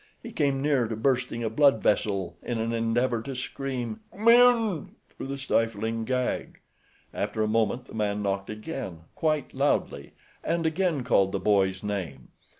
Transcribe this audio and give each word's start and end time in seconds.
He 0.23 0.31
came 0.31 0.63
near 0.63 0.87
to 0.87 0.95
bursting 0.95 1.43
a 1.43 1.49
blood 1.51 1.79
vessel 1.83 2.35
in 2.41 2.57
an 2.57 2.73
endeavor 2.73 3.21
to 3.21 3.35
scream 3.35 3.99
"come 4.11 4.27
in" 4.29 4.95
through 5.09 5.27
the 5.27 5.37
stifling 5.37 6.05
gag. 6.05 6.59
After 7.13 7.43
a 7.43 7.47
moment 7.47 7.85
the 7.85 7.93
man 7.93 8.23
knocked 8.23 8.49
again, 8.49 9.01
quite 9.13 9.53
loudly 9.53 10.13
and 10.43 10.65
again 10.65 11.03
called 11.03 11.31
the 11.33 11.39
boy's 11.39 11.83
name. 11.83 12.29